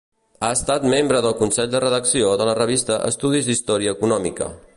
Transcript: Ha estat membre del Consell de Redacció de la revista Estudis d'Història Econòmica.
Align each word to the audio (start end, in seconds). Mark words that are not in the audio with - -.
Ha 0.45 0.47
estat 0.55 0.87
membre 0.93 1.19
del 1.25 1.35
Consell 1.41 1.69
de 1.75 1.81
Redacció 1.85 2.33
de 2.43 2.49
la 2.51 2.57
revista 2.61 3.01
Estudis 3.11 3.53
d'Història 3.53 3.99
Econòmica. 3.99 4.55